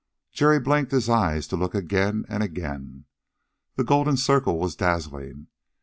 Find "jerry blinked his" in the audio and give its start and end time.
0.31-1.09